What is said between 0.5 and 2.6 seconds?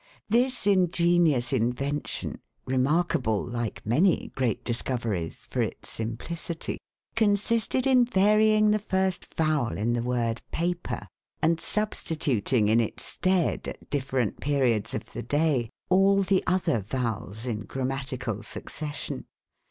ingenious inven tion,